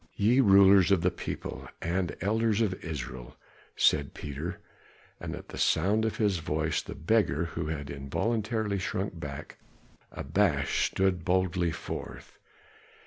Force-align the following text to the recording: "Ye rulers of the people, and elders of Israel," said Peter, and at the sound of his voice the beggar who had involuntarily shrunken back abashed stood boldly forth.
"Ye 0.15 0.39
rulers 0.39 0.89
of 0.89 1.01
the 1.01 1.11
people, 1.11 1.67
and 1.79 2.17
elders 2.21 2.59
of 2.59 2.73
Israel," 2.83 3.35
said 3.75 4.15
Peter, 4.15 4.57
and 5.19 5.35
at 5.35 5.49
the 5.49 5.59
sound 5.59 6.05
of 6.05 6.17
his 6.17 6.39
voice 6.39 6.81
the 6.81 6.95
beggar 6.95 7.45
who 7.45 7.67
had 7.67 7.91
involuntarily 7.91 8.79
shrunken 8.79 9.19
back 9.19 9.59
abashed 10.11 10.93
stood 10.93 11.23
boldly 11.23 11.69
forth. 11.71 12.39